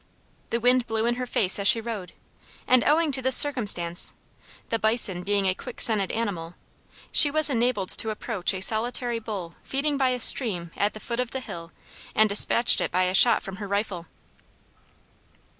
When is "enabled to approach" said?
7.51-8.51